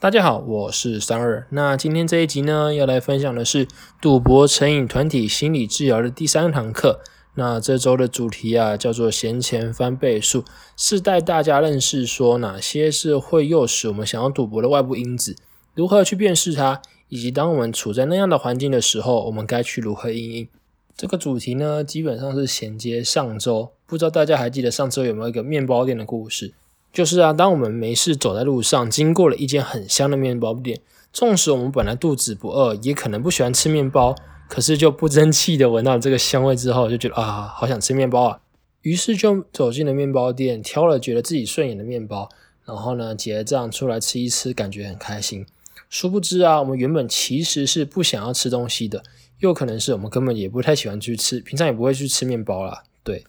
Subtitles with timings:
[0.00, 1.46] 大家好，我是三二。
[1.50, 3.68] 那今天这一集呢，要来分享的是
[4.00, 7.00] 赌博成瘾团体心理治疗的第三堂课。
[7.34, 10.42] 那这周的主题啊，叫做闲钱翻倍数，
[10.74, 15.36] 是带大家认识说哪些是会诱使我们想要赌博的外部因子，
[15.74, 16.80] 如何去辨识它，
[17.10, 20.48] 以及当我们处在那样的环境的时候，我们该去如何应应。
[20.96, 26.54] 这个主题呢，基本上是衔接上周，不知道大家还记得上周有没有一个面包店的故事？
[26.92, 30.80] 就是啊，当我们没事走在路上，经过了一间很香的面包店，
[31.12, 34.14] 纵使我们本来肚子不饿，也可能不喜欢吃面包，
[34.48, 38.40] 可是就不争气的闻到这个香味之后，就觉得啊，好想吃面包啊，
[38.82, 42.28] 于是就走进了面包店，挑了觉得自己顺眼的面包，
[42.64, 45.46] 然后呢结账出来吃一吃，感觉很开心。
[45.88, 49.02] 殊不知啊，我们原本其实是不想要吃东西的，
[49.38, 53.24] 又可能是我们根本也不太喜欢去吃，平常也不会去吃面包啦，对。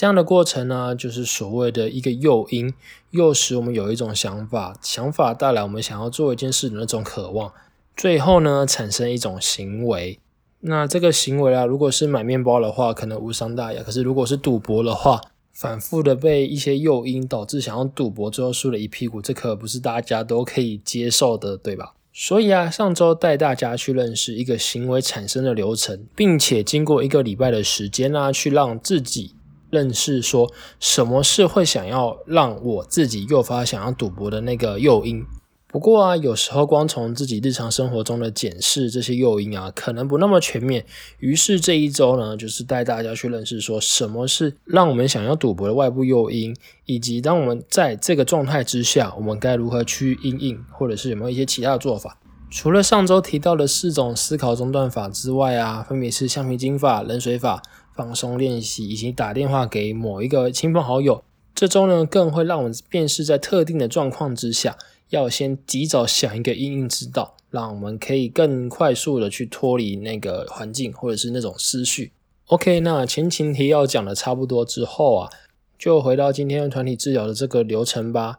[0.00, 2.72] 这样的过程呢，就是所谓的一个诱因，
[3.10, 7.52] 诱使我们有一种想法，想法带来我们想要做一件事的那种渴望，
[7.94, 10.18] 最后呢产生一种行为。
[10.60, 15.20] 那这个行为啊，如果是买面包的话，可能无伤大雅；可是如果是赌博的话，
[15.52, 21.92] 反复的被一些诱因导致想要赌博，最后输了一屁股，这可不是大家都可以接受的，对吧？
[22.14, 29.34] 所以啊，上周带大家去认识一个行为产生的流程，并且经过一个礼拜的时间啊，去让自己。
[29.70, 35.24] 认识说什么是会想要让我自己诱发想要赌博的那个诱因。
[35.72, 40.84] 不过啊，有时候光从自己日常生活中的检视这些诱因啊，可能不那么全面。
[41.20, 52.18] 于是这一周呢，就是带大家去认识说什么是让我们想要赌博的外部诱因，以及当我们在这个状态之下，我们该如何去应应，或者是有没有一些其他的做法。
[52.50, 57.62] 除了上周提到的四种思考中断法之外啊，分别是橡皮筋法、冷水法。
[57.94, 61.22] 放松练习，以及打电话给某一个亲朋好友。
[61.54, 64.78] 这周呢，更会让我们辨识在特定的状况之下，
[65.10, 72.12] 要先及早想一个应应之道，让我们可以更快速的去脱离那个环境或者是那种思绪。
[72.46, 75.30] OK，那前情提要讲的差不多之后啊，
[75.78, 78.38] 就回到今天团体治疗的这个流程吧。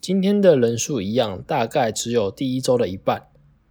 [0.00, 3.28] 今天的人数一样，大概只有第一周的一半。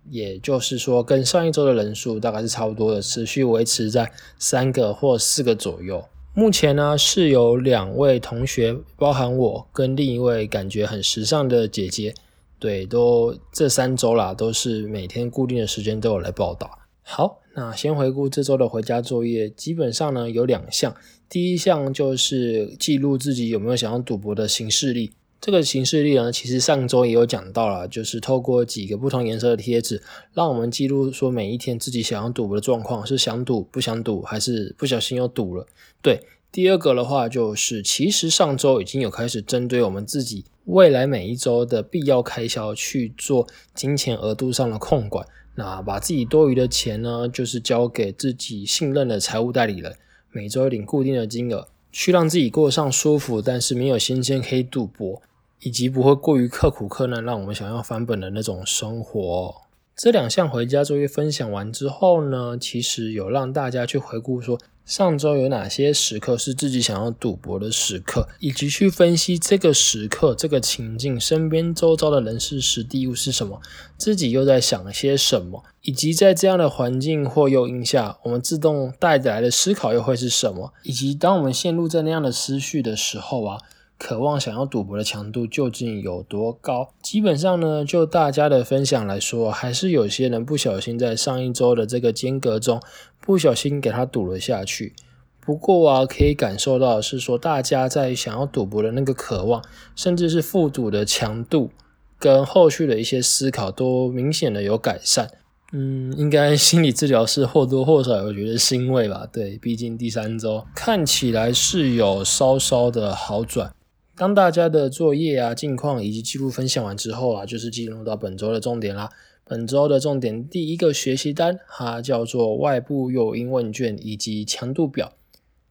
[0.09, 6.03] 也就是说，跟上一周的人数大概是差不多的，持续维持在三个或四个左右。
[6.33, 12.13] 目前呢，是有两位同学，包含我跟另一位感觉很时尚的姐姐，
[12.57, 16.79] 对，都这三周啦，都是每天固定的时间都有来报道。
[17.03, 20.95] 好，那先回顾这周的回家作业，基本上呢有两项，
[21.27, 25.11] 第一项就是记录自己有没有想要赌博的形式力。
[25.41, 29.99] 这个形式力呢，其实上周也有讲到了，就是透过几个不同颜色的贴纸，
[30.35, 35.65] 让我们记录说每一天自己想要赌博的状况，是想赌不想赌，还是不小心又赌了。
[35.99, 45.25] 对，第二个的话就是，其实上周已经有开始针对我们自己未来每一周的必要开销去做金钱额度上的控管，
[45.55, 49.95] 那把自己多余的钱呢，就是交给自己信任的财务代理人，
[50.29, 55.19] 每周领固定的金额，去让自己过上舒服，但是没有新鲜可以赌博。
[55.61, 59.55] 以及不会过于刻苦克难，让我们想要翻本的那种生活。
[59.95, 73.61] 这两项回家作业分享完之后呢，其实有让大家去回顾说，上周有哪些时刻是自己想要赌博的时刻，以及去分析这个时刻、这个情境身边周遭的人事时地物是什么，
[73.97, 83.59] 自己又在想些什么，以及在这样的环境或诱因下，我们自动带来的思考又会是什么，以及当我们陷入在那样的思绪的时候啊。
[84.01, 86.91] 渴望想要赌博的强度究竟有多高？
[87.03, 92.81] 基本上呢，就大家的分享来说，还是有些人不小心在上一周的这个间隔中，
[93.19, 94.95] 不小心给他赌了下去。
[95.39, 99.63] 不过啊，可以感受到是说，大家在想要赌博的那个渴望，
[99.95, 101.69] 甚至是复赌的强度，
[102.17, 105.29] 跟后续的一些思考都明显的有改善。
[105.73, 109.27] 嗯，应该心理治疗师或多或少有觉得欣慰吧？
[109.31, 113.71] 对，毕竟第三周看起来是有稍稍的好转。
[114.21, 119.09] 当大家的作业啊、近况以及记录分享完之后啊，就是进入到本周的重点啦。
[119.45, 125.13] 本周的重点第一个学习单，它叫做外部诱因问卷以及强度表。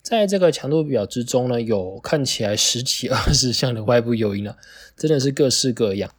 [0.02, 4.56] 在这个强度表之中呢，有看起来十几二十项的外部诱因啊，
[4.96, 6.10] 真的是各式各样。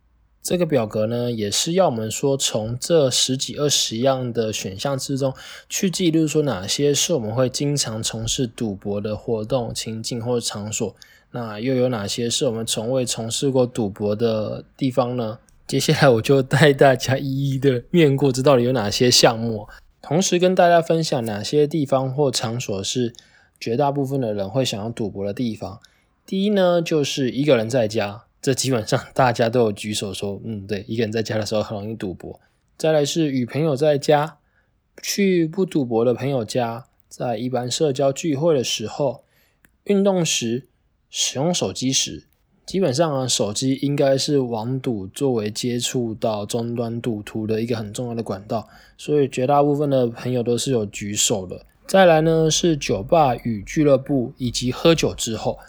[0.41, 5.33] 这个表格呢，也是要我们说从这十几二十样的选项之中
[5.67, 10.95] 去记录说哪些是我们会经常从事赌博的活动情境或场所。
[11.31, 15.39] 那又有哪些是我们从未从事过赌博的地方呢？
[15.67, 19.69] 接下来我就带大家一一的面过，这到底有哪些项目，
[20.01, 23.13] 同时跟大家分享哪些地方或场所是
[23.57, 25.79] 绝大部分的人会想要赌博的地方。
[26.25, 32.39] 第一呢，就是一个人在家，这基本上大家都有举手说，嗯，对，一个人在家的时候很容易赌博。
[32.77, 34.37] 再来是与朋友在家，
[35.01, 39.23] 去不赌博的朋友家，在一般社交聚会的时候，
[39.85, 40.67] 运动时，
[41.11, 42.23] 使用手机时。
[42.65, 48.65] 基本上啊，手机应该是网赌作为接触到终端赌徒的一个很重要的管道，
[48.97, 51.65] 所以绝大部分的朋友都是有举手的。
[51.85, 55.59] 再来呢是酒吧与俱乐部以及喝酒之后，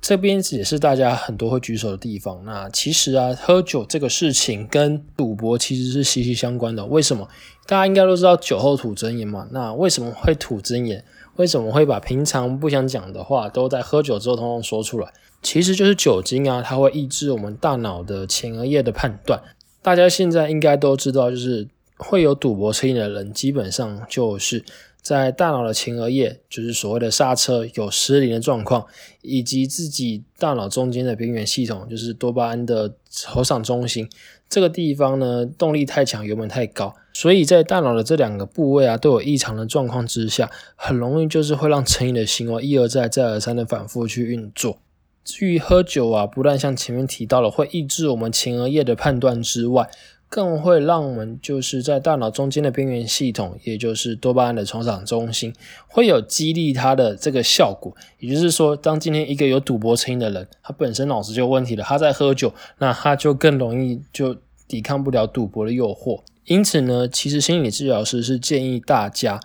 [0.00, 2.40] 这边也是大家很多会举手的地方。
[2.44, 6.84] 那其实啊，喝酒这个事情跟赌博其实是息息相关的。
[6.84, 7.26] 为什么？
[7.66, 9.48] 大家应该都知道酒后吐真言嘛。
[9.50, 11.04] 那为什么会吐真言？
[11.36, 15.12] 为什么会把平常不想讲的话都在喝酒之后通通说出来？
[15.42, 19.42] 其实就是酒精啊，它会抑制我们大脑的前额叶的判断。
[19.82, 24.64] 大家现在应该都知道，就是会有赌博成瘾的人，基本上就是
[25.02, 28.86] 在大脑的前额叶，就是所谓的刹车有失灵的状况，
[29.20, 32.94] 以及自己大脑中间的边缘系统，就是多巴胺的
[33.24, 34.08] 头赏中心
[34.48, 44.78] 这个地方呢，动力太强，油门太高，所以在大脑的这两个部位啊都有异常的状况之下，很容易就是会让成瘾的行为一而再、再而三的反复去运作。
[45.24, 49.88] 至于喝酒啊，不但像前面提到了会抑制我们前额叶的判断之外，
[50.34, 55.54] 更会让我们就是在大脑中间的边缘系统，也就是多巴胺的成长中心，
[55.86, 57.96] 会有激励它的这个效果。
[58.18, 64.36] 也就是说，当今天一个有赌博成瘾的人，他本身脑子就有问题了，他在喝酒，那他就更容易就
[64.66, 66.20] 抵抗不了赌博的诱惑。
[66.46, 69.38] 因此呢，其实心理治疗师是建议大家。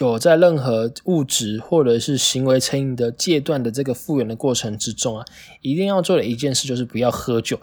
[0.00, 5.24] 有在任何物质或者是行为成瘾的阶段的这个复原的过程之中啊，
[5.62, 7.60] 一定要做的一件事就是不要喝酒，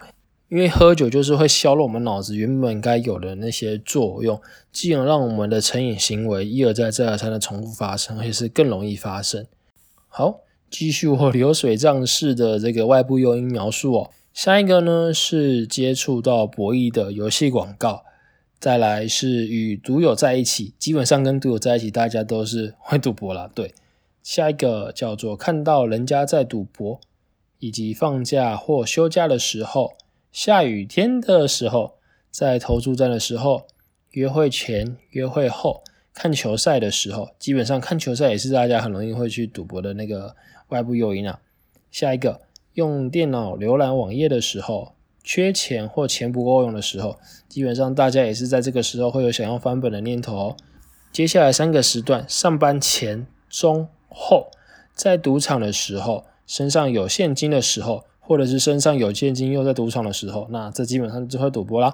[0.55, 4.41] 因为喝酒就是会削弱我们脑子原本该有的那些作用，
[4.71, 9.45] 进而让我们的成瘾行为一而再再而三的重复发生，而且是更容易发生。
[10.07, 14.11] 好，继续我流水账式的这个外部诱因描述哦。
[14.33, 18.05] 下一个呢是接触到博弈的游戏广告。
[18.57, 23.51] 再来是与赌友在一起，基本上跟赌友在一起，大家都是会赌博啦。
[23.53, 23.75] 对，
[24.23, 27.01] 下一个叫做看到人家在赌博，
[27.59, 29.95] 以及放假或休假的时候，
[30.35, 31.93] 下雨天的时候，
[32.29, 33.67] 在投注站的时候，
[34.11, 35.81] 约会前、约会后，
[36.13, 40.35] 看球赛的时候，基本上看球赛也是大家很容易会去赌博的那个
[40.67, 41.39] 外部诱因啊。
[41.89, 42.41] 下一个
[42.73, 44.91] 用电脑浏览网页的时候。
[45.23, 47.17] 缺钱或钱不够用的时候，
[47.49, 50.57] 基本上大家也是在这个时候会有想要翻本的念头哦。
[51.11, 54.51] 接下来三个时段：上班前、中、后，
[54.93, 61.93] 在赌场的时候，身上有现金的时候，或者是身上有现金又在赌场的时候，那这基本上就会赌博啦。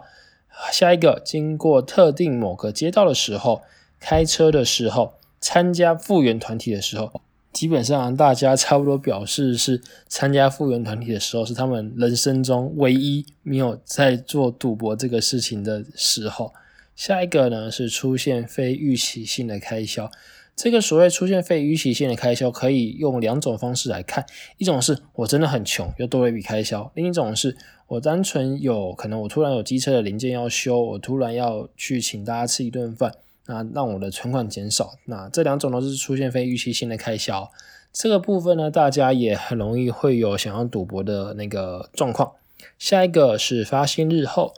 [0.72, 3.62] 下一个，经过特定某个街道的时候，
[4.00, 7.22] 开车的时候，参加复原团体的时候。
[7.54, 16.54] 基本上，大家差不多表示是参加复原团体的时候，是他们人生中唯一没有在做赌博这个事情的时候。
[16.96, 20.10] 下一个呢是出现非预期性的开销。
[20.56, 24.26] 这个所谓出现非预期性的开销，可以用两种方式来看：
[24.58, 27.58] 一种是我真的很穷，又多了一笔开销；另一种是
[27.88, 33.14] 我单纯有可能我突然有机车的零件要修，我突然要去请大家吃一顿饭。
[33.48, 37.52] 那让我的存款减少，那这两种都是出现非预期性的开销。
[37.92, 42.34] 这个部分呢，大家也很容易会有想要赌博的那个状况。
[42.78, 44.54] 下一个是发薪日后、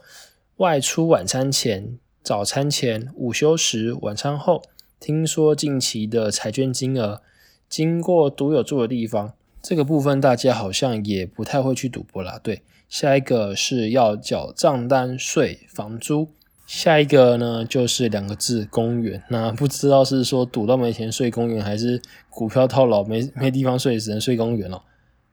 [0.58, 4.62] 外出晚餐前、早餐前、午休时、晚餐后，
[5.04, 7.20] 听说近期的彩券金额
[7.68, 12.40] 经过赌友住的地方，这个部分大家好像也不太会去赌博啦。
[12.42, 16.28] 对，下一个是要缴账单、税、房租。
[16.66, 19.22] 下一个呢，就是两个字公园。
[19.28, 24.84] 那不知道是说赌到没钱睡公园，还是股票套牢没没地方睡，只能睡公园了。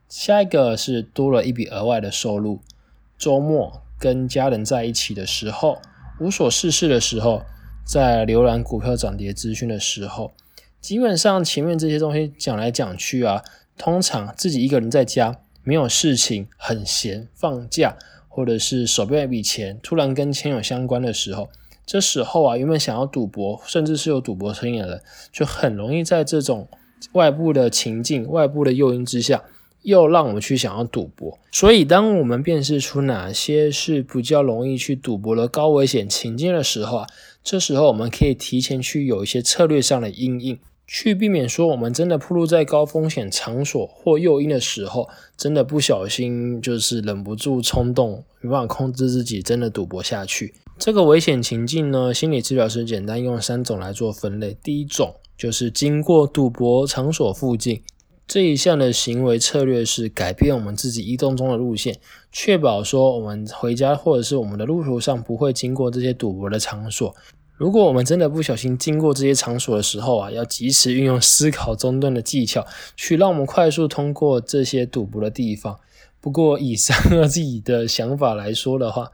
[0.09, 2.59] 下一个是多了一笔额外的收入。
[3.17, 5.81] 周末跟家人在一起的时候，
[6.19, 7.43] 无所事事的时候，
[7.91, 10.31] 在浏览股票涨跌资讯的时候，
[10.79, 13.43] 基本上前面这些东西讲来讲去啊，
[13.77, 17.97] 通常自己一个人在家没有事情，很闲，放假。
[18.29, 21.49] 或者是手边一笔钱突然跟钱有相关的时候，
[21.85, 25.01] 这时候啊，原本想要赌博，甚至是有赌博生意的人，
[25.33, 26.69] 就很容易在这种
[27.11, 29.43] 外部的情境、外部的诱因之下，
[29.81, 31.37] 又让我们去想要赌博。
[31.51, 37.07] 所以，当我们辨识出哪些是比较容易去赌博的高危险情境的时候啊，
[37.43, 40.59] 这时候我们可以提前去有一些策略上的阴影。
[40.93, 45.07] 去避免说我们真的暴露在高风险场所或诱因的时候，
[45.37, 50.53] 真的不小心就是忍不住冲动，没办法控制自己，真的赌博下去。
[50.77, 54.57] 这个危险情境呢，心理治疗师简单用三种来做分类。
[54.61, 57.81] 第一种就是经过赌博场所附近，
[58.31, 61.97] 这一项的行为策略是改变我们自己移动中的路线，
[62.31, 67.13] 确保说我们回家或者是我们的路途上不会经过这些赌博的场所。
[67.57, 75.77] 如果我们真的不小心经过这些场所的时候啊，要及时运用思考中断的技巧，去让我们快速通过这些赌博的地方。
[76.21, 76.95] 不过以上
[77.27, 79.11] 自己的想法来说的话，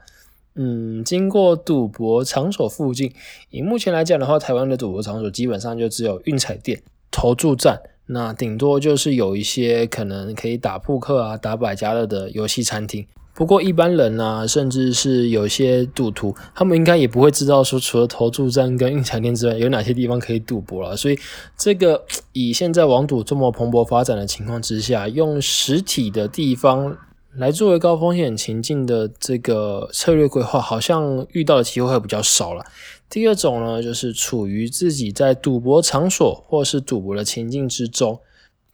[0.54, 3.12] 嗯，经过赌博场所附近，
[3.50, 13.06] 以目前来讲的话，台湾的赌博场所基本上就只有运彩店、投注站，那顶多就是有一些可能可以打扑克啊、打百家乐的游戏餐厅。
[13.34, 20.96] 不过一般人呢，甚至是有些赌徒，他们应该也不会知道说，除了投注站跟运彩店之外，有哪些地方可以赌博了。
[20.96, 21.16] 所以，
[21.56, 26.96] 这个以现在网赌这么蓬勃发展的情况之下，用实体的地方
[27.36, 32.64] 来作为高风险情境的这个策略规划，好像遇到的机会会比较少了。
[33.10, 38.20] 第二种呢，就是处于自己在赌博场所或是赌博的情境之中，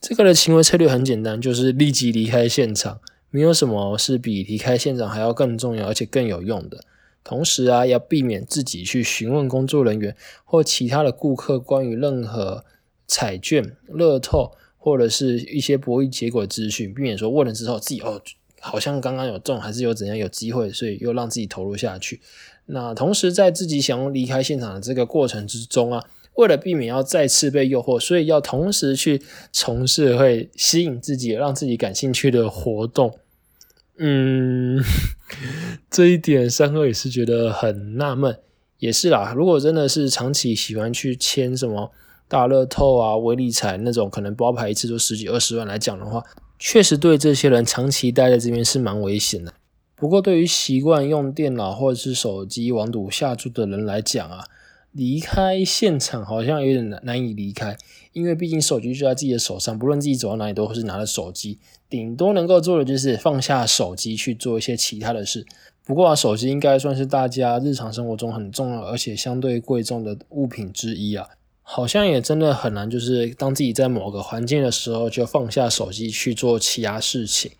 [0.00, 3.00] 这个的行为策略很简单，就是立即离开现场。
[3.30, 6.84] 没有什么是比离开现场还要更重要，而且更有用的。
[7.24, 10.14] 同时啊，要避免自己去询问工作人员
[10.44, 12.64] 或其他的顾客关于任何
[13.08, 18.20] 彩券、乐透或者是一些博弈结果资讯，避免说问了之后自己哦，
[18.60, 22.20] 好像刚刚有中，还是有怎样有机会，所以又让自己投入下去。
[22.66, 26.04] 那同时在自己想要离开现场的这个过程之中啊，
[26.36, 29.20] 为了避免要再次被诱惑，所以要同时去
[29.52, 33.18] 从事会吸引自己、让自己感兴趣的活动。
[33.98, 34.82] 嗯，
[35.90, 38.38] 这一点三哥也是觉得很纳闷，
[38.78, 39.32] 也是啦。
[39.36, 41.92] 如果真的是长期喜欢去签什么
[42.26, 46.24] 大乐透啊、威力彩那种，可能包牌一次就十几二十万来讲的话，
[46.58, 49.52] 确实对这些人长期待在这边是蛮危险的。
[50.04, 54.44] 不过对于习惯用电脑或者是手机网赌下注的人来讲啊，
[54.92, 57.74] 离开现场好像有点难难以离开，
[58.12, 61.58] 因为毕竟手机就在自己的手上，不论自己走到哪里都会是拿着手机。
[61.88, 65.46] 顶多能够做的就是放下手机去做一些其他的事。
[65.86, 71.26] 不过，手机应该算是大家日常生活中很重要而且相对贵重的物品之一啊。
[71.62, 77.52] 好像也真的很难，就是当自己在某个环境的时候，就放下手机去做其他事情。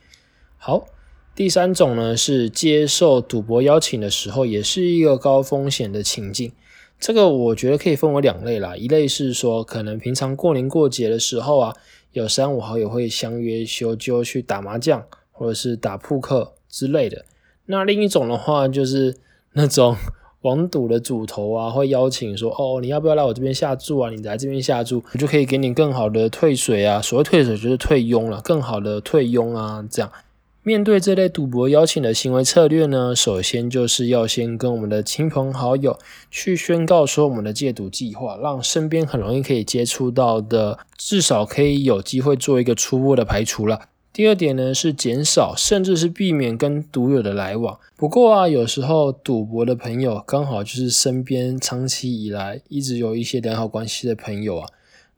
[0.58, 0.86] 好，
[1.34, 6.52] 第三种呢是接受赌博邀请的时候，也是一个高风险的情境。
[6.98, 11.74] 这个我觉得可以分为两类啦，一类是说可能平常过年过节的时候啊。
[12.12, 17.24] 有三五好友会相约休就去打麻将，或者是打扑克之类的。
[17.66, 19.16] 那另一种的话，就是
[19.54, 19.96] 那种
[20.42, 24.10] 网赌的主头啊，会邀请说：“哦，你要不要来我这边下注啊？
[24.10, 27.02] 你来这边下注，我就可以给你更好的退水啊。
[27.02, 30.12] 所谓退水就是退佣了，更好的退佣啊，这样。”
[30.66, 35.98] 面对这类赌博邀请的行为策略呢，首先就是要先跟我们的亲朋好友
[36.30, 43.88] 去宣告说我们的戒赌计划，让身边很容易可以接触到的，至少可以有机会做一个初步的排除了。
[44.10, 47.78] 第二点呢是减少甚至是避免跟赌友的来往。
[47.94, 54.68] 不过啊，有时候赌博的朋友刚好就是身边长期以来一直有一些良好关系的朋友啊，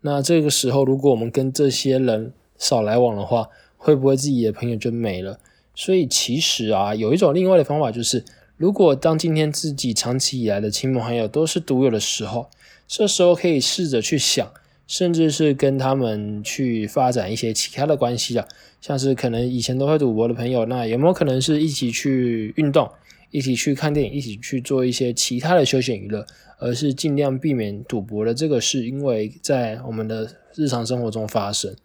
[0.00, 5.38] 那这个时候如果我们跟这些人少来往的话，会不会自己的朋友就没了？
[5.75, 8.25] 所以其实啊，有一种另外的方法，就是
[8.56, 12.49] 如果当今天自己长期以来的亲朋好友都是赌友的时候，
[12.88, 14.50] 这时候可以试着去想，
[14.87, 18.49] 甚至是跟他们去发展一些其他的关系啊，
[18.80, 22.90] 像是可能以前都会赌博的朋友，那有没有可能是一起去运动，
[23.30, 26.25] 一起去看电影，一起去做一些其他的休闲娱乐，
[26.59, 31.76] 而是尽量避免赌博的这个事，因为在我们的日常生活中发生。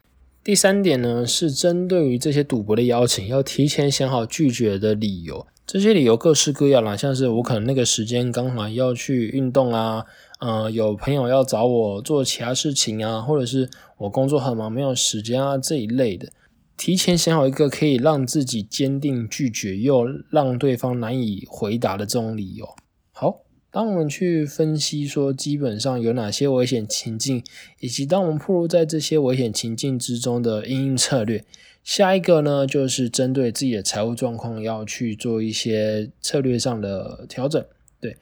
[0.43, 5.45] 第三点呢，是针对于这些赌博的邀请，要提前想好拒绝的理由。
[5.67, 10.03] 这些理由各式各样啦，像是我可能那个时间刚好要去运动啊，
[10.39, 13.69] 呃，有朋友要找我做其他事情啊，或者是
[13.99, 16.29] 我工作很忙没有时间啊这一类的，
[16.75, 22.67] 提前想好一个可以让自己坚定拒绝又让对方难以回答的这种理由。
[23.11, 23.41] 好。
[23.71, 27.41] 当我们去分析说基本上有哪些危险情境，
[27.79, 31.45] 以及当我们暴露在这些危险情境之中的应应策略，
[31.81, 37.63] 下一个呢就是针对自己的财务状况要去做一些策略上的调整。
[38.01, 38.17] 对，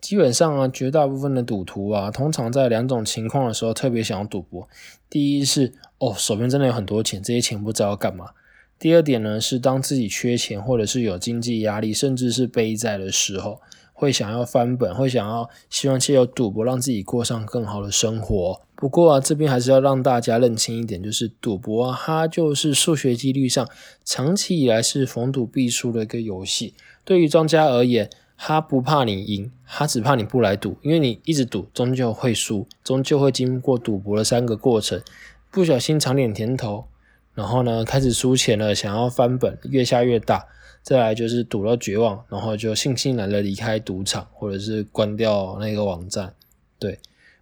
[0.00, 4.68] 基本上啊，绝大部分的赌徒啊，通常在两种情况的时候特别想要赌博。
[5.08, 8.30] 第一是哦，手边真的有很多钱，这些钱不知道要干嘛。
[8.76, 13.60] 第二点呢是当自己缺钱或者是有经济压力，甚至是背债的时候。
[14.00, 18.58] 会想要翻本，会想要希望借由赌博让自己过上更好的生活。
[18.74, 23.68] 不过啊，这边还是要让大家认清一点，就是赌博啊，它就是数学几率上
[24.02, 26.72] 长期以来是逢赌必输的一个游戏。
[27.04, 35.02] 对于庄家而言，他不怕你赢，他只怕你不来赌，因为你一直赌，终究会输，终究会经过赌博的三个过程。
[35.50, 36.86] 不小心尝点甜头，
[37.34, 40.46] 然后呢开始输钱了，想要翻本，越下越大。
[40.82, 46.34] 再来就是赌到绝望，然后就悻悻然的离开赌场，或者是关掉那个网站。
[46.78, 46.98] 对，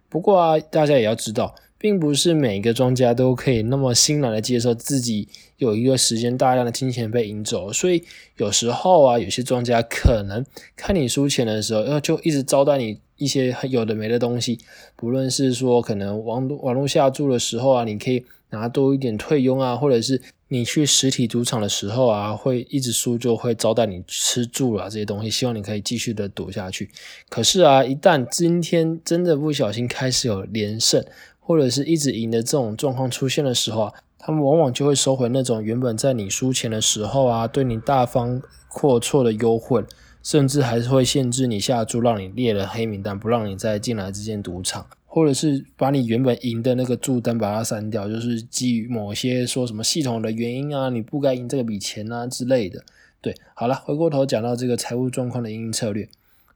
[0.09, 8.03] 不过啊，大家也要知道，并不是每个庄家都可以那么欣然的接受自己有一个时间大量的金钱被赢走，所以
[8.37, 14.59] 有时候啊，有些庄家可能看你输钱的时候，呃，就一直招待你一些有的没的东西，
[14.97, 20.21] 不论是说可能网网络下注的时候啊，你可以拿多一点退佣啊，或者是。
[20.51, 26.89] 你去实体赌场的时候啊，会一直输，就会招待你吃住了这些东西，希望你可以继续的赌下去。
[27.29, 31.05] 可是啊，一旦今天真的不小心开始有连胜，
[31.39, 39.85] 或者是一直赢的这种状况出现的时候啊，他们往往就会收回那种原本在你输钱的时候啊，对你大方阔绰的优惠，
[40.23, 44.87] 甚至还是会限制你下注，让你列了黑名单，不让你再进来这间赌场。
[45.11, 52.83] 或者是把你原本赢的那个注单把它删掉，就是基于某些说什么系统的原因啊，你不该赢这笔钱啊之类的。
[53.19, 56.07] 对，好了，回过头讲到这个财务状况的应策略。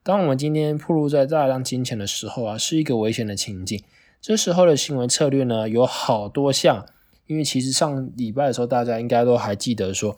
[0.03, 3.81] 当我们今天暴露在大量金钱的时候啊，是一个危险的情境。
[4.21, 6.85] 这时候的行为策略呢，有好多项。
[7.25, 10.15] 因为其实上礼拜的时候，大家应该都还记得说，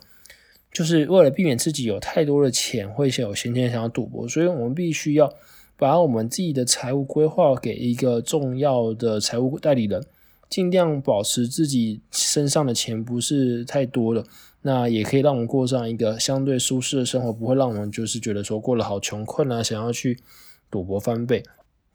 [0.70, 5.32] 就是为了避免自己有太多的钱会有闲钱想要赌博，所以我们必须要。
[5.76, 10.04] 把我们自己的财务规划给一个重要的财务代理人，
[10.48, 14.24] 尽量保持自己身上的钱不是太多的，
[14.62, 20.18] 那也可以让我们过上一个相对舒适的生活，不会让我们就是觉得说过得好穷困啊，想要去
[20.70, 21.42] 赌博翻倍。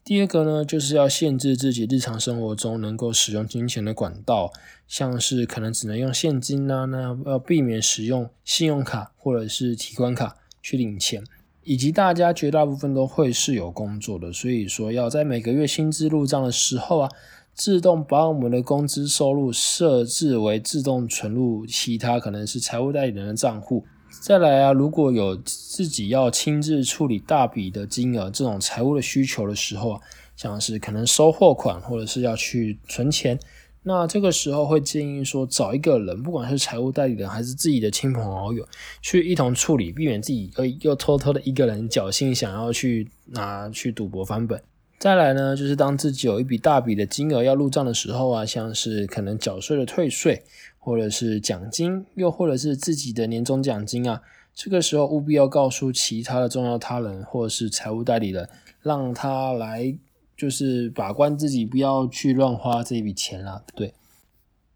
[0.04, 4.52] 第二个呢，就是要限制自己日常生活中能够使用金钱的管道，
[4.88, 11.22] 像是可能只能用现金啊，那要避免使用信用卡或者是提款卡去领钱。
[11.64, 17.08] 以及大家绝大部分都会是有工作的，所以说要在每个月薪资入账的时候啊，
[17.54, 23.84] 自动把我们的工资收入设置为自动存入其他可能是财务代理人的账户。
[24.20, 30.00] 再来啊，如果有自己要亲自处理大笔的金额这种财务的需求的时候啊，
[30.36, 33.38] 像是可能收货款或者是要去存钱。
[33.84, 38.64] 那这个时候会建议说，找一个人，不管是财务代理人还是自己的亲朋好友，
[39.00, 44.62] 去一同处理，避免自己呃又偷偷的一个人侥幸想要去拿去赌博翻本。
[45.00, 50.44] 再来呢，就是当自己有一笔大笔的金额要入账的时候啊，像是可能缴税的退税，
[50.78, 54.22] 或者是奖金，又或者是自己的年终奖金啊，
[54.54, 58.48] 这个时候务必要告诉其他的重要他人或者是财务代理人，
[58.80, 59.92] 让他来。
[60.36, 63.62] 就是把关自己，不要去乱花这一笔钱啦。
[63.76, 63.94] 对，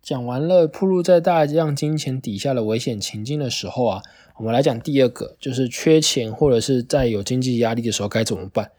[0.03, 4.03] 讲完了，铺路在大量金钱底下的危险情境的时候啊，
[4.39, 8.71] 我们来讲第二个，就是缺钱或者是在有经济压力的时候该怎么办。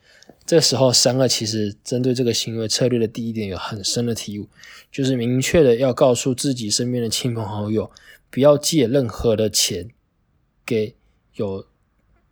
[0.45, 4.47] 这时候，三二其实针对这个行为策略的第一点有很深的体悟，
[4.91, 7.91] 就是明确的要告诉自己身边的亲朋好友，
[8.29, 9.89] 不要借任何的钱
[10.65, 10.95] 给
[11.35, 11.65] 有。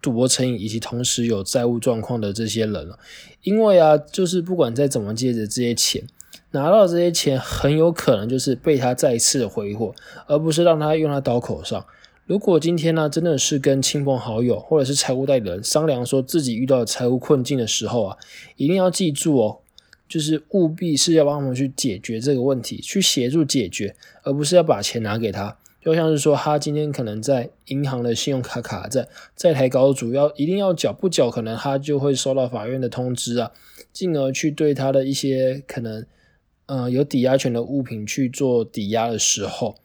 [0.02, 3.00] 赌博成瘾以及同时有债务状况的这些人了，
[3.42, 6.04] 因为啊，就是不管再怎么借着这些钱，
[6.52, 9.96] 拿到这些钱很有可能就是被他再次的挥霍，
[10.28, 11.86] 而不是让他用在刀口上。
[12.28, 18.18] 如果今天呢，真的是跟亲朋好友或者是财务代理人商量说自己遇到财务困境的时候啊，
[18.56, 19.60] 一定要记住哦，
[20.08, 25.58] 就是务必是要帮他们去解决这个问题，去协助解决，而不是要把钱拿给他。
[25.86, 33.52] 就像是说，他今天可能在银行的信用卡卡在在台高主要一定要缴，不缴可能他就会收到法院的通知啊，
[33.94, 36.04] 进而去对他的一些可能，
[36.66, 39.76] 呃，有抵押权的物品去做抵押的时候，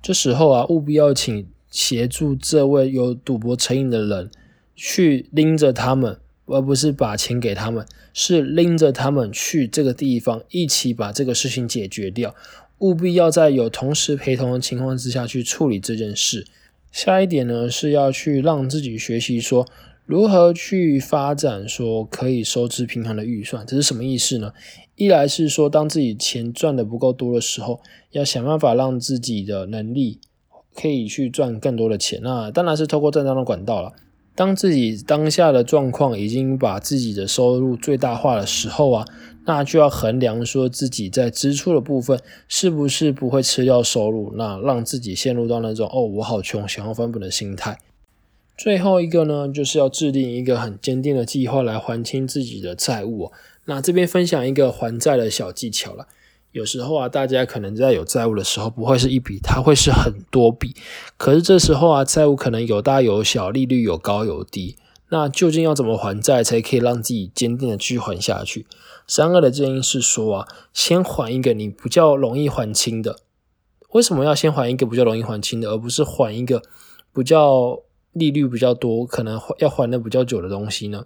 [0.00, 4.30] 这时候啊，务必要请协助这位有赌博成瘾的人
[4.76, 12.32] 去拎着他们，而不是把钱给他们，是拎着他们去这个地方一起把这个事情解决掉。
[12.78, 16.46] 务必要在有同时陪同的情况之下去处理这件事。
[16.90, 19.66] 下一点呢，是要去让自己学习说
[20.06, 23.66] 如何去发展说可以收支平衡的预算。
[23.66, 24.52] 这是什么意思呢？
[24.96, 27.80] 一来是说，当自己钱赚的不够多的时候，
[28.12, 30.18] 要想办法让自己的能力
[30.74, 32.20] 可以去赚更多的钱。
[32.22, 33.92] 那当然是透过正当的管道了。
[34.38, 39.04] 当自己当下的状况已经把自己的收入最大化的时候啊。
[39.46, 47.78] 那就要衡量说自己在支出的部分是不是不会吃掉收入，那让自己陷入到那种哦我好穷想要翻本的心态。
[48.56, 53.32] 最后一个呢，就是要制定一个很坚定的计划来还清自己的债务。
[53.64, 56.06] 那这边分享一个还债的小技巧了。
[56.52, 60.74] 有时候啊，大家可能在有债务的时候，不会是一笔，它会是很多笔。
[61.16, 64.76] 可是这时候啊，债务可能有大有小，利率有高有低。
[65.10, 68.66] 那究竟要怎么还债才可以让自己坚定的去还下去？
[69.06, 73.20] 三二的建议是说啊，先还一个你比较容易还清的。
[73.92, 76.62] 为什么要先还一个比较容易还清的，而不是还一个
[77.14, 77.80] 比较
[78.12, 81.04] 利率比较多、可能要还的比较久的东西呢？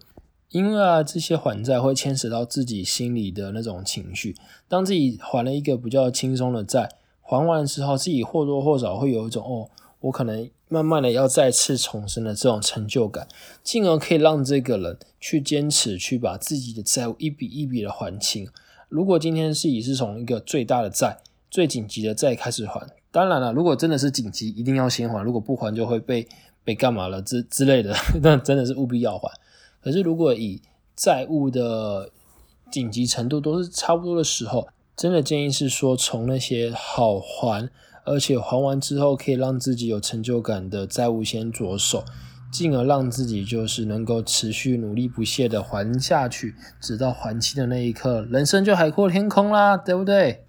[0.52, 4.36] 因为啊，这些还债会牵扯到自己心里的那种情绪。
[4.68, 6.90] 当自己还了一个比较轻松的债，
[7.22, 13.26] 还完之后，自己或多或少会有一种哦，我可能慢慢的要再次重生的这种成就感，
[13.62, 18.46] 进而可以让这个人去坚持去把自己的债务一笔一笔的还清。
[18.90, 21.16] 如果今天是以是从一个最大的债、
[21.50, 26.28] 最紧急的债开始还，当然了，如果真的是紧急，一定要先还，如果不还就会被
[26.62, 29.32] 被干嘛了之之类的， 那真的是务必要还。
[29.82, 30.62] 可是，如果以
[30.94, 32.10] 债务的
[32.70, 37.68] 紧急程度都是差不多的时候，真的建议是说，从那些好还，
[38.04, 42.04] 而且还完之后可以让自己有成就感的债务先着手，
[42.52, 50.46] 进而让自己就是能够持续努力不懈的还下去，直到还清的那一刻，人生就海阔天空啦，对不对？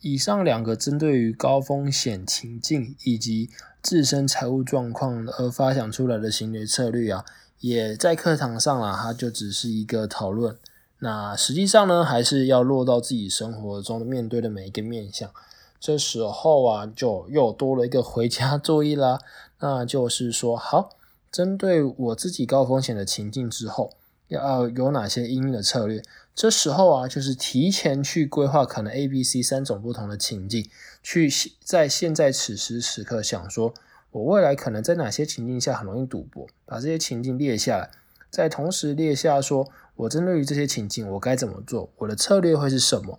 [0.00, 3.50] 以上两个针对于高风险情境以及
[3.82, 7.24] 自身财务状况而发想出来的行为策略啊。
[7.62, 10.58] 也在课堂上啊，它就只是一个讨论。
[10.98, 15.30] 那实际上呢，还是要落到自己生活中面对的每一个面向。
[15.78, 19.20] 这时候啊，就又多了一个回家作业啦。
[19.60, 20.90] 那就是说，好，
[21.30, 23.92] 针对我自己高风险的情境之后，
[24.26, 26.02] 要有哪些应对的策略？
[26.34, 30.68] 这时候啊，就是提前去规划可能 A、B、C 三种不同的情境，
[31.00, 31.30] 去
[31.62, 33.72] 在现在此时此刻想说。
[34.12, 36.46] 我未来可能在哪些情境下很容易赌博？
[36.66, 37.90] 把这些情境列下来，
[38.30, 41.90] 再同时列下说，我针对于这些情境，我该怎么做？
[41.96, 43.18] 我的策略会是什么？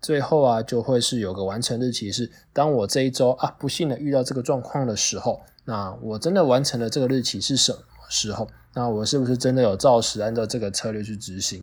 [0.00, 8.48] 最后啊，就会是有个完成日期，是当我这一周啊不幸的遇到这个状况的时候，那我真的完成了这个日期是什么时候？
[8.72, 11.62] 那我是不是真的有照实按照这个策略去执行？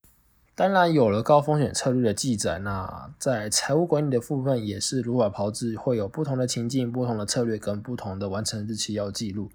[0.58, 9.52] 当然有了高风险策略的记载，那在财务管理的部分也是如法炮制，会有不同的情境、不同的策略跟不同的完成日期要记录。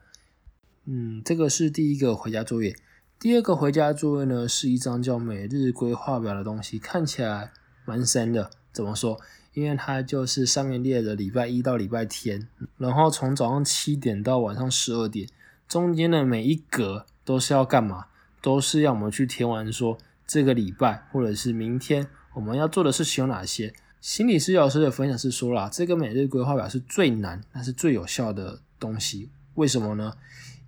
[0.85, 2.77] 嗯，这个是第一个回家作业。
[3.19, 7.51] 第二个回家作业呢，是一张叫每日规划表的东西，看起来
[7.85, 8.53] 蛮深的。
[8.73, 9.19] 怎么说？
[9.55, 12.47] 因为它就是上面列的礼拜一到礼拜天，
[12.79, 15.29] 然后从早上七点到晚上十二点，
[15.67, 18.07] 中间的每一格都是要干嘛？
[18.41, 19.99] 都是要我们去填完说。
[20.27, 23.73] 这个礼拜或者是明天我们要做的事情有哪些？
[24.01, 29.31] 心理师老师的分享是说了，这个每日规划表是最难，但是最有效的东西。
[29.55, 30.15] 为什么呢？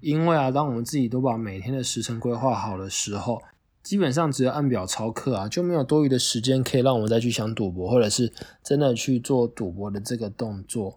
[0.00, 3.42] 因为啊，当我们自己都把每天的时程规划好的时候，
[3.82, 10.96] 基本上只要按表操课啊，就没有多余的时间可以让我们再去想赌博，或者是真的去做赌博的这个动作。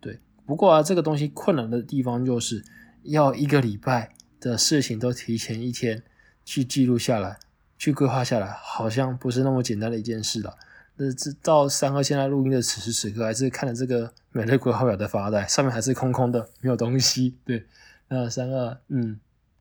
[0.00, 2.64] 对，不过啊，这个东西困难的地方就是
[3.02, 6.02] 要一个礼拜的事情都提前一天
[6.44, 7.38] 去记录下来。
[7.76, 10.56] 去规划下来，好像不是那么简单的一件事了。
[10.96, 17.36] 那这到三哥现在录音的此时此刻，还是看着这个每日规划表在发呆，上面还是空空的，没有东西。
[17.44, 17.66] 对，
[18.08, 19.18] 那三二，嗯，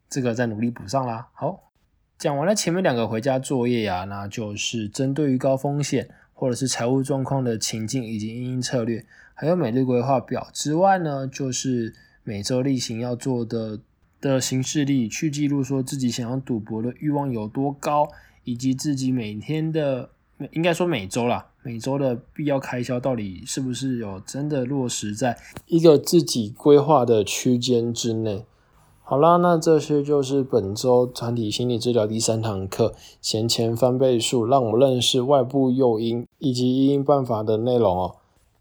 [0.10, 1.28] 这个再努力补上啦。
[1.34, 1.72] 好，
[2.20, 13.80] 讲完了前面两个回家作业呀，那就是针对于高风险或者是财务状况的情境以及运营策略，还有每日规划表之外呢，就是每周例行要做的。
[14.24, 18.08] 的形式力去记录说自己想要赌博的欲望有多高，
[18.46, 20.12] 以及自己每天的，
[20.52, 28.46] 应该说每周啦，每周的必要开销到底是不是有真的落实在一个自己规划的区间之内。
[29.02, 38.16] 好啦，那这些就是本周团体心理治疗第三堂课闲钱翻倍数，让我认识外部诱因以及因办法的内容哦。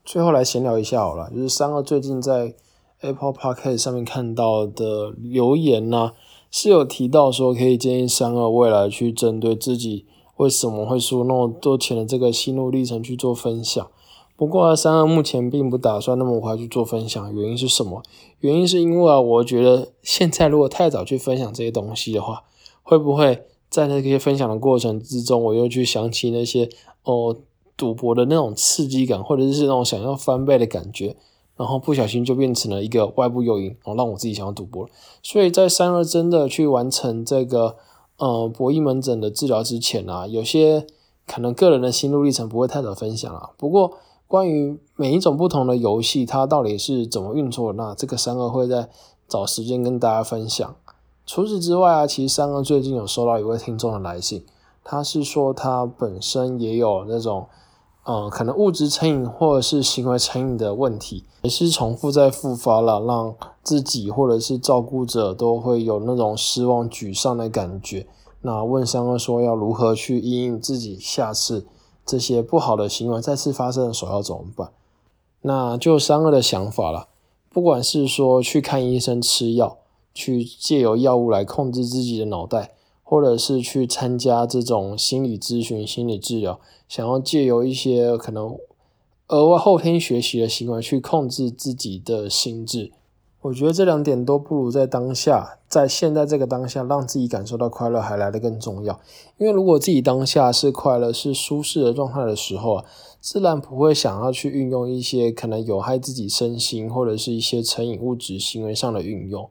[0.04, 2.54] 最后来闲聊一下好了，就是三个最近在。
[3.02, 6.12] Apple Podcast 上面看到的留言呢，
[6.50, 13.86] 是有提到说可以建议三二未来去针对自己为什么会输那么多钱的这个心路历程去做分享。
[14.36, 18.02] 不过啊三二目前并不打算那么快去做分享，原因是什么？
[18.38, 22.44] 原因是因为啊，我觉得现在如果太早去分享这些东西的话，
[22.82, 26.68] 会不会在那些分享的过程之中，我又去想起那些
[27.02, 27.36] 哦
[27.76, 31.16] 赌博的那种刺激感，或者是那种想要翻倍的感觉？
[31.62, 34.90] 然后不小心就变成了一个外部诱因，然后让我自己想要赌博。
[35.22, 37.76] 所以在三二真的去完成这个
[38.16, 40.84] 呃博弈门诊的治疗之前啊，有些
[41.24, 43.50] 可能个人的心路历程不会太早分享啊。
[43.56, 43.92] 不过
[44.26, 48.88] 关于每一种不同的游戏，它到底是怎么运作，那这个三二会在
[49.28, 50.74] 找时间跟大家分享。
[51.24, 54.44] 除此之外啊，其实三二最近有收到一位听众的来信，
[54.82, 57.46] 他是说他本身也有那种。
[58.04, 68.08] 呃，可能物质成瘾或者是行为成瘾的问题，也是重复在复发了，让自己或者是照顾者都会有那种失望、沮丧的感觉。
[68.40, 71.64] 那问三二说要如何去应应自己下次
[72.04, 74.72] 这些不好的行为再次发生的时候要怎么办？
[75.42, 77.06] 那就三二的想法了，
[77.50, 79.76] 不管是说去看医生吃药，
[80.12, 82.72] 去借由药物来控制自己的脑袋。
[83.02, 88.56] 或者是去参加这种心理咨询、心理治疗，想要借由一些可能
[89.28, 92.92] 额外后天学习的行为去控制自己的心智，
[93.42, 99.00] 我觉得这两点都不如在当下，在现在这个当下，让自己感受到快乐还来得更重要。
[99.38, 102.84] 因为如果自己当下是快乐、是舒适的状态的时候啊，
[103.20, 109.48] 自然不会想要去运用一些可能有害自己身心或者是一些成瘾物质行为上的运用。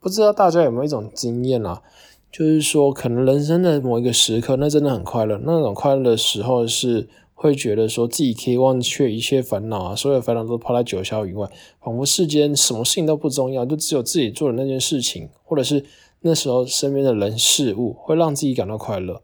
[0.00, 1.82] 不知道大家有没有一种经验啊？
[2.30, 5.40] 就是说，可能人生的某一个时刻，那真的很快乐。
[5.44, 11.48] 那种快乐的时候，是会觉得说自己可以忘却一切烦恼啊，所有烦恼都抛在九霄云外，
[11.80, 15.84] 仿佛世间什么事情都不重要，就只有自己做的那件事情，或者是
[16.20, 19.22] 那时候身边的人事物，会让自己感到快乐。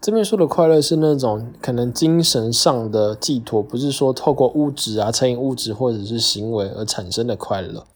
[0.00, 7.86] 这边说的快乐是那种可能精神上的寄托，不是说透过物质啊、成瘾物质或者是行为而产生的快乐。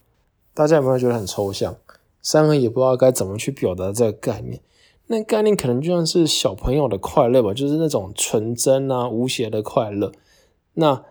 [0.54, 1.76] 大家有没有觉得很抽象？
[2.20, 4.60] 三个也不知道该怎么去表达这个概念，
[5.06, 10.12] 那概念可能就像是小朋友的快乐吧，就是那种纯真啊、无邪的快乐。
[10.74, 11.04] 那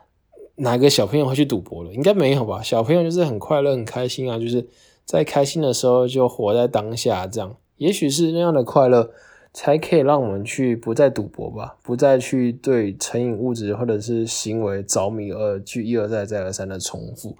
[0.58, 1.94] 哪个小朋友会去赌博了？
[1.94, 2.62] 应该没有吧？
[2.62, 4.68] 小朋友就是很快乐、很开心啊，就是
[5.06, 7.56] 在开心的时候就活在当下，这样。
[7.78, 9.12] 也许是那样的快乐，
[9.54, 17.36] 才可以让我们去不再赌博吧，不再去对成瘾物质或者是行为着迷而去一而再、再而三的重复。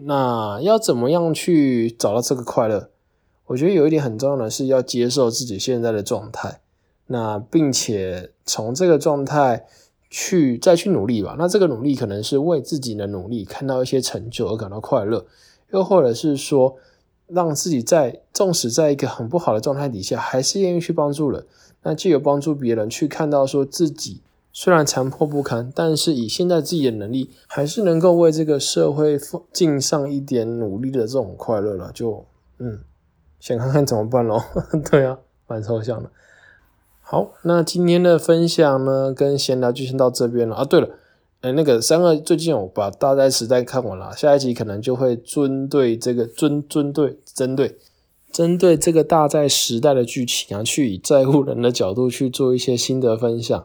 [0.00, 2.88] 那要怎么样去找到这个快乐？
[3.46, 6.60] 我觉得有一点很重要的是要接受自己现在的状态，
[7.06, 9.66] 那并且从这个状态
[10.08, 11.34] 去再去努力吧。
[11.38, 15.26] 那这个努力可能是为自己的努力看到一些成就而感到快乐，
[15.72, 16.76] 又或者是说
[17.26, 21.44] 让自己在纵使在一个很不好的状态底下，还是愿意去帮助人。
[21.82, 24.20] 那既有帮助别人去看到说自己。
[24.60, 29.16] 虽然残破不堪，但是以现在自己的能力，还是能够为这个社会
[29.52, 31.92] 尽上一点努力的这种快乐了。
[31.94, 32.26] 就
[32.58, 32.80] 嗯，
[33.38, 34.42] 想看看怎么办咯。
[34.90, 35.16] 对啊，
[35.46, 36.10] 蛮抽象的。
[37.00, 40.64] 好，那今天的分享呢，跟闲聊就先到这边了啊。
[40.64, 40.88] 对了，
[41.42, 47.78] 哎，那个三个最近我把《大灾时代》看完了，下一集可能就会针对这个针针对针对
[48.32, 53.64] 针对这个《大灾时代》的剧情啊，去以在乎人的角度去做一些心得分享。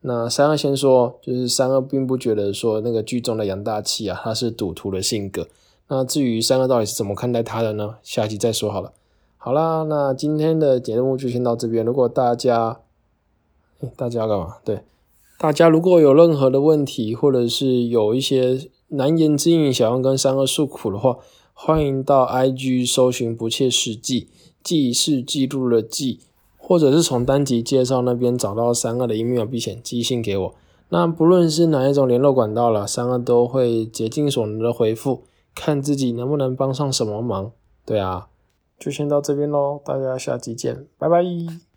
[0.00, 5.48] 那三二先说，就是三二并不觉得说那个剧中的杨大器啊，他是赌徒的性格。
[5.88, 7.96] 那至于三二到底是怎么看待他的呢？
[8.02, 8.92] 下集再说好了。
[9.36, 11.84] 好啦，那今天的节目就先到这边。
[11.84, 12.80] 如果大家，
[13.96, 14.56] 大家干嘛？
[14.64, 14.82] 对，
[15.38, 21.18] 大家如果有任何的问题，或者是有一些难言之隐想要跟三二诉苦的话，
[21.54, 24.28] 欢迎到 IG 搜寻不切实际，
[24.62, 26.20] 记是记录的记。
[26.68, 30.54] 或者是从单集介绍那边找到三二的 email 并且寄信给我，
[30.90, 35.22] 那不论是哪一种联络管道了，三二都会竭尽所能的回复，
[35.54, 37.52] 看自己能不能帮上什么忙。
[37.86, 38.28] 对啊，
[38.78, 41.67] 就先到这边喽，大家下期见，拜拜。